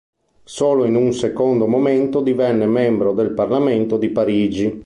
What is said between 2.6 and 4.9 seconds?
membro del Parlamento di Parigi.